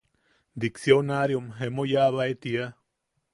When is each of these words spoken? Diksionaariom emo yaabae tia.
Diksionaariom 0.63 1.45
emo 1.67 1.87
yaabae 1.93 2.33
tia. 2.47 2.67